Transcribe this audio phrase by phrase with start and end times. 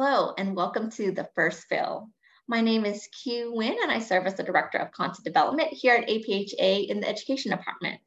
[0.00, 2.08] Hello, and welcome to The First Fill.
[2.46, 5.96] My name is Q Win, and I serve as the Director of Content Development here
[5.96, 7.98] at APHA in the Education Department.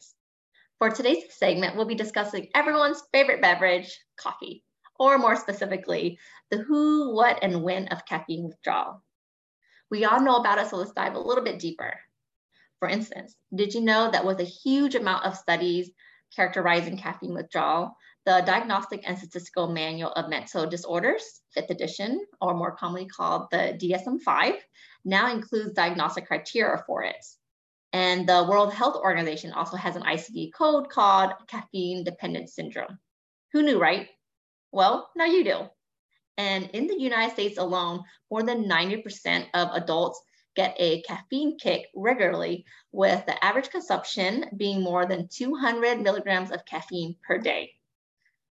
[0.79, 4.63] For today's segment, we'll be discussing everyone's favorite beverage, coffee,
[4.99, 6.17] or more specifically,
[6.49, 9.03] the who, what, and when of caffeine withdrawal.
[9.89, 11.99] We all know about it, so let's dive a little bit deeper.
[12.79, 15.91] For instance, did you know that with a huge amount of studies
[16.33, 22.75] characterizing caffeine withdrawal, the Diagnostic and Statistical Manual of Mental Disorders, 5th edition, or more
[22.75, 24.57] commonly called the DSM-5,
[25.05, 27.25] now includes diagnostic criteria for it.
[27.93, 32.99] And the World Health Organization also has an ICD code called caffeine dependent syndrome.
[33.53, 34.07] Who knew, right?
[34.71, 35.69] Well, now you do.
[36.37, 40.21] And in the United States alone, more than 90% of adults
[40.55, 46.65] get a caffeine kick regularly, with the average consumption being more than 200 milligrams of
[46.65, 47.71] caffeine per day.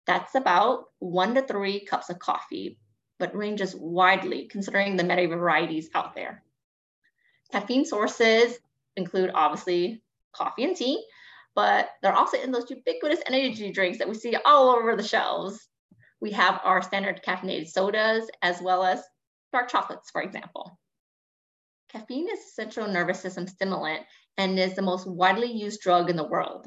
[0.09, 2.79] That's about one to three cups of coffee,
[3.19, 6.43] but ranges widely considering the many varieties out there.
[7.53, 8.59] Caffeine sources
[8.97, 11.05] include obviously coffee and tea,
[11.55, 15.69] but they're also in those ubiquitous energy drinks that we see all over the shelves.
[16.23, 19.03] We have our standard caffeinated sodas as well as
[19.53, 20.79] dark chocolates, for example.
[21.91, 24.07] Caffeine is a central nervous system stimulant
[24.39, 26.67] and is the most widely used drug in the world.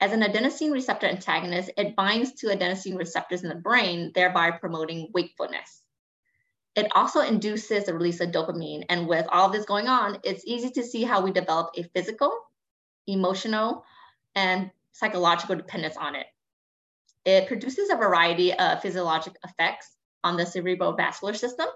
[0.00, 5.10] As an adenosine receptor antagonist, it binds to adenosine receptors in the brain, thereby promoting
[5.12, 5.82] wakefulness.
[6.74, 8.84] It also induces the release of dopamine.
[8.88, 12.32] And with all this going on, it's easy to see how we develop a physical,
[13.06, 13.84] emotional,
[14.34, 16.26] and psychological dependence on it.
[17.26, 21.66] It produces a variety of physiologic effects on the cerebrovascular system,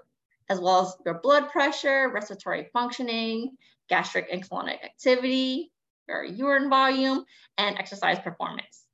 [0.49, 5.71] as well as your blood pressure, respiratory functioning, gastric and colonic activity,
[6.07, 7.25] your urine volume,
[7.57, 8.85] and exercise performance.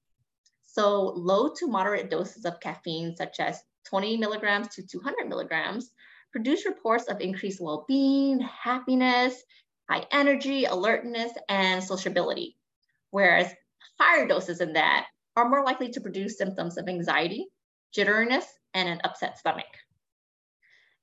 [0.66, 5.92] So low to moderate doses of caffeine, such as 20 milligrams to 200 milligrams,
[6.32, 9.44] produce reports of increased well-being, happiness,
[9.90, 12.58] high energy, alertness, and sociability.
[13.10, 13.54] Whereas
[14.00, 17.48] higher doses than that are more likely to produce symptoms of anxiety,
[17.96, 19.66] jitteriness, and an upset stomach.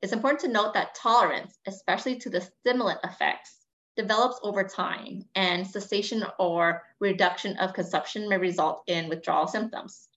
[0.00, 3.54] It's important to note that tolerance, especially to the stimulant effects,
[3.98, 10.08] develops over time, and cessation or reduction of consumption may result in withdrawal symptoms.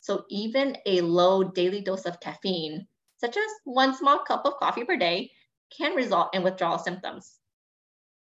[0.00, 2.86] So even a low daily dose of caffeine,
[3.18, 5.30] such as one small cup of coffee per day,
[5.70, 7.38] can result in withdrawal symptoms.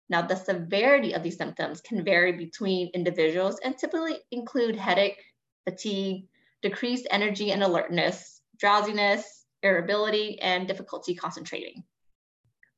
[0.10, 5.22] Now, the severity of these symptoms can vary between individuals and typically include headache,
[5.66, 6.28] fatigue,
[6.64, 11.84] decreased energy and alertness, drowsiness, irritability, and difficulty concentrating.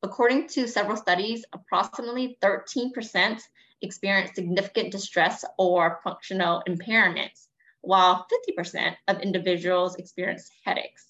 [0.04, 3.40] According to several studies, approximately 13%
[3.82, 7.48] experience significant distress or functional impairments,
[7.82, 11.08] while 50% of individuals experience headaches.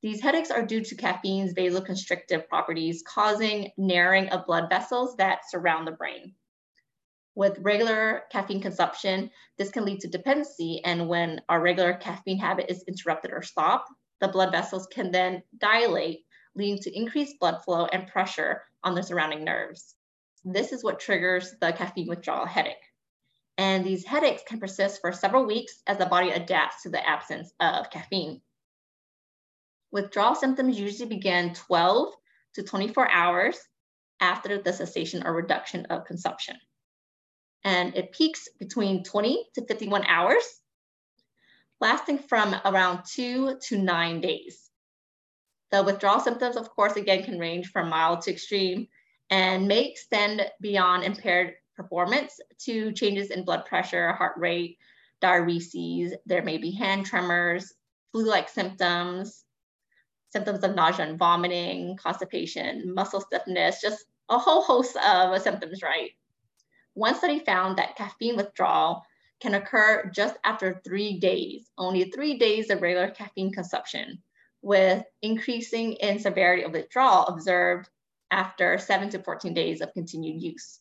[0.00, 5.86] These headaches are due to caffeine's vasoconstrictive properties, causing narrowing of blood vessels that surround
[5.86, 6.34] the brain.
[7.34, 12.66] With regular caffeine consumption, this can lead to dependency, and when our regular caffeine habit
[12.70, 13.90] is interrupted or stopped,
[14.20, 16.24] the blood vessels can then dilate
[16.58, 19.94] leading to increased blood flow and pressure on the surrounding nerves.
[20.44, 22.76] This is what triggers the caffeine withdrawal headache.
[23.56, 27.52] And these headaches can persist for several weeks as the body adapts to the absence
[27.60, 28.40] of caffeine.
[29.90, 32.12] Withdrawal symptoms usually begin 12
[32.54, 33.58] to 24 hours
[34.20, 36.56] after the cessation or reduction of consumption.
[37.64, 40.44] And it peaks between 20 to 51 hours,
[41.80, 44.67] lasting from around two to nine days.
[45.70, 48.88] The withdrawal symptoms, of course, again, can range from mild to extreme
[49.30, 54.78] and may extend beyond impaired performance to changes in blood pressure, heart rate,
[55.20, 56.12] diureses.
[56.24, 57.74] There may be hand tremors,
[58.12, 59.44] flu-like symptoms,
[60.30, 66.10] symptoms of nausea and vomiting, constipation, muscle stiffness, just a whole host of symptoms, right?
[66.94, 69.02] One study found that caffeine withdrawal
[69.40, 74.22] can occur just after three days, only three days of regular caffeine consumption
[74.62, 77.88] with increasing in severity of withdrawal observed
[78.30, 80.80] after 7 to 14 days of continued use.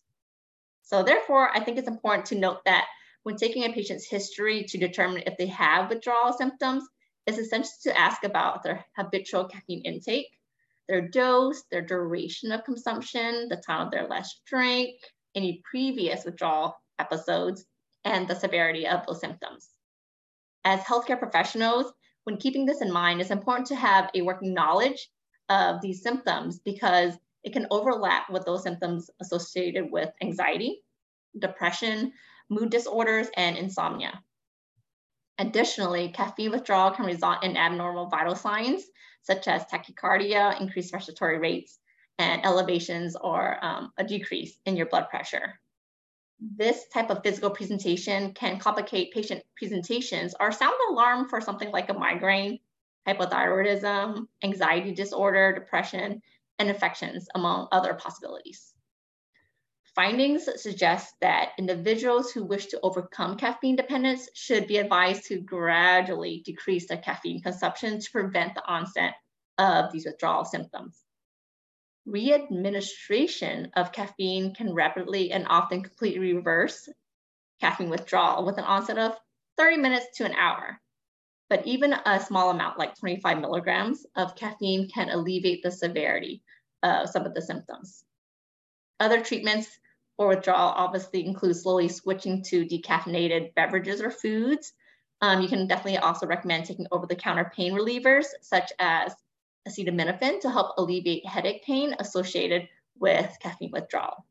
[0.83, 2.85] So therefore, I think it's important to note that
[3.24, 6.83] when taking a patient's history to determine if they have withdrawal symptoms,
[7.25, 10.30] it's essential to ask about their habitual caffeine intake,
[10.88, 14.95] their dose, their duration of consumption, the time of their last drink,
[15.35, 17.65] any previous withdrawal episodes,
[18.06, 19.68] and the severity of those symptoms.
[20.63, 21.91] As healthcare professionals,
[22.27, 25.09] when keeping this in mind, it's important to have a working knowledge
[25.47, 27.13] of these symptoms because
[27.45, 30.83] it can overlap with those symptoms associated with anxiety,
[31.39, 32.12] depression,
[32.50, 34.21] mood disorders, and insomnia.
[35.39, 38.83] Additionally, caffeine withdrawal can result in abnormal vital signs,
[39.21, 41.80] such as tachycardia, increased respiratory rates,
[42.19, 45.62] and elevations or um, a decrease in your blood pressure.
[46.39, 51.89] This type of physical presentation can complicate patient presentations or sound alarm for something like
[51.89, 52.60] a migraine,
[53.07, 56.22] hypothyroidism, anxiety disorder, depression,
[56.60, 58.74] and infections, among other possibilities.
[59.95, 66.44] Findings suggest that individuals who wish to overcome caffeine dependence should be advised to gradually
[66.45, 69.16] decrease their caffeine consumption to prevent the onset
[69.57, 71.06] of these withdrawal symptoms.
[72.07, 76.88] Readministration of caffeine can rapidly and often completely reverse
[77.59, 79.18] caffeine withdrawal with an onset of
[79.57, 80.80] 30 minutes to an hour.
[81.50, 86.44] But even a small amount, like 25 milligrams of caffeine, can alleviate the severity
[86.83, 88.04] of some of the symptoms.
[89.00, 89.69] Other treatments
[90.15, 94.74] for withdrawal obviously include slowly switching to decaffeinated beverages or foods.
[95.21, 99.13] Um, you can definitely also recommend taking over-the-counter pain relievers, such as
[99.68, 102.68] acetaminophen to help alleviate headache pain associated
[103.00, 104.25] with caffeine withdrawal.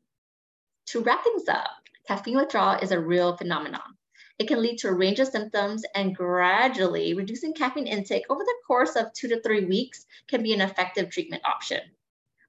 [0.87, 1.69] To wrap things up,
[2.07, 3.97] caffeine withdrawal is a real phenomenon.
[4.39, 8.55] It can lead to a range of symptoms and gradually reducing caffeine intake over the
[8.65, 11.81] course of two to three weeks can be an effective treatment option.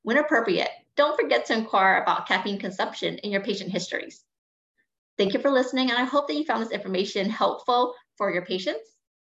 [0.02, 4.24] When appropriate, don't forget to inquire about caffeine consumption in your patient histories.
[5.16, 8.44] Thank you for listening, and I hope that you found this information helpful for your
[8.44, 8.88] patients,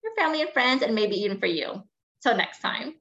[0.02, 1.82] your family and friends, and maybe even for you.
[2.22, 2.99] Till next time.